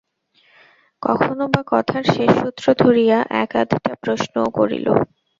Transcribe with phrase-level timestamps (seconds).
[1.01, 4.87] কখনো-বা কথার শেষ সূত্র ধরিয়া এক-আধটা প্রশ্নও করিল।